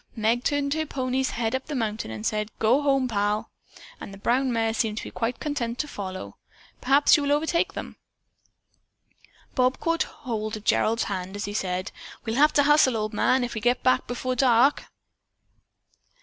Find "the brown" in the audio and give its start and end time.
4.11-4.51